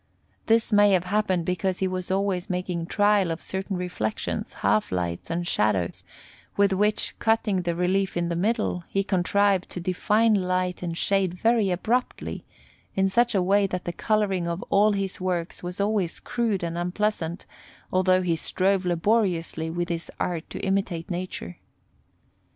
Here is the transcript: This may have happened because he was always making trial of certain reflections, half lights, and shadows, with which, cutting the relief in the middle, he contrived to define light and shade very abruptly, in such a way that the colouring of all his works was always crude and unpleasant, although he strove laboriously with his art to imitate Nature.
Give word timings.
This 0.47 0.71
may 0.73 0.93
have 0.93 1.03
happened 1.03 1.45
because 1.45 1.77
he 1.77 1.87
was 1.87 2.09
always 2.09 2.49
making 2.49 2.87
trial 2.87 3.29
of 3.29 3.39
certain 3.39 3.77
reflections, 3.77 4.53
half 4.65 4.91
lights, 4.91 5.29
and 5.29 5.47
shadows, 5.47 6.03
with 6.57 6.73
which, 6.73 7.13
cutting 7.19 7.61
the 7.61 7.75
relief 7.75 8.17
in 8.17 8.27
the 8.27 8.35
middle, 8.35 8.83
he 8.87 9.03
contrived 9.03 9.69
to 9.69 9.79
define 9.79 10.33
light 10.33 10.81
and 10.81 10.97
shade 10.97 11.35
very 11.35 11.69
abruptly, 11.69 12.43
in 12.95 13.09
such 13.09 13.35
a 13.35 13.43
way 13.43 13.67
that 13.67 13.85
the 13.85 13.93
colouring 13.93 14.47
of 14.47 14.63
all 14.71 14.93
his 14.93 15.21
works 15.21 15.61
was 15.61 15.79
always 15.79 16.19
crude 16.19 16.63
and 16.63 16.79
unpleasant, 16.79 17.45
although 17.93 18.23
he 18.23 18.35
strove 18.35 18.87
laboriously 18.87 19.69
with 19.69 19.89
his 19.89 20.09
art 20.19 20.49
to 20.49 20.59
imitate 20.61 21.11
Nature. 21.11 21.57